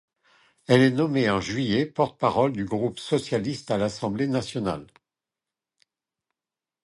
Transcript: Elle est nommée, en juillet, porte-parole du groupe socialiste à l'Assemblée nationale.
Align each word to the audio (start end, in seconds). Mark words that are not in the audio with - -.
Elle 0.65 0.81
est 0.81 0.89
nommée, 0.89 1.29
en 1.29 1.39
juillet, 1.41 1.85
porte-parole 1.85 2.53
du 2.53 2.65
groupe 2.65 2.97
socialiste 2.97 3.69
à 3.69 3.77
l'Assemblée 3.77 4.25
nationale. 4.25 4.87